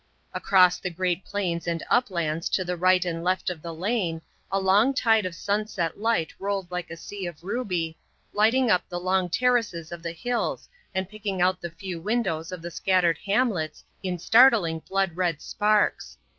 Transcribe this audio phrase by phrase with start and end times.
[0.33, 4.19] Across the great plains and uplands to the right and left of the lane,
[4.51, 7.99] a long tide of sunset light rolled like a sea of ruby,
[8.33, 12.63] lighting up the long terraces of the hills and picking out the few windows of
[12.63, 16.17] the scattered hamlets in startling blood red sparks.